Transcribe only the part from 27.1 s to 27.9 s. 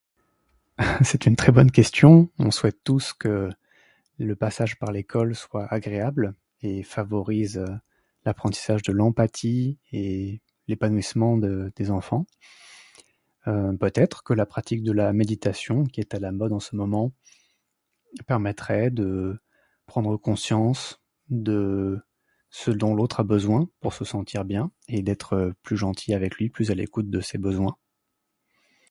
de ses besoins.